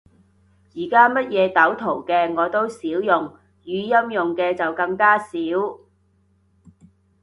[0.73, 5.27] 而家乜嘢鬥圖嘅，我都少用，語音用嘅就更加少